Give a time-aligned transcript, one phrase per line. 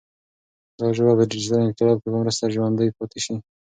[0.79, 3.35] دا ژبه به د ډیجیټل انقلاب په مرسته ژوندۍ پاتې شي.